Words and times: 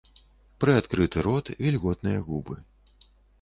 Прыадкрыты 0.63 1.25
рот, 1.27 1.51
вільготныя 1.67 2.25
губы. 2.31 2.59